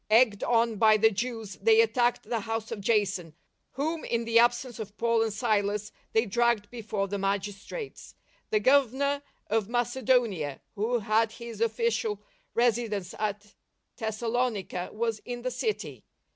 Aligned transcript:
Egged 0.09 0.43
on 0.43 0.77
by 0.77 0.97
the 0.97 1.11
Jews 1.11 1.57
they 1.61 1.79
attacked 1.79 2.23
the 2.23 2.39
house 2.39 2.71
of 2.71 2.81
Jason, 2.81 3.35
whom, 3.73 4.03
in 4.03 4.25
the 4.25 4.39
absence 4.39 4.79
of 4.79 4.97
Paul 4.97 5.21
and 5.21 5.31
Silas, 5.31 5.91
they 6.13 6.25
dragged 6.25 6.71
before 6.71 7.07
the 7.07 7.19
magistrates. 7.19 8.15
The 8.49 8.59
Gover 8.61 8.91
nor 8.93 9.21
of 9.45 9.69
Macedonia, 9.69 10.59
who 10.73 10.97
had 10.97 11.33
his 11.33 11.61
official 11.61 12.19
resi 12.55 12.89
dence 12.89 13.13
at 13.19 13.53
Thessalonica, 13.95 14.89
was 14.91 15.19
in 15.23 15.43
the 15.43 15.51
city. 15.51 16.03